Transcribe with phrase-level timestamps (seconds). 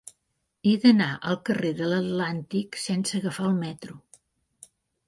[0.69, 4.01] He d'anar al carrer de l'Atlàntic sense agafar el metro.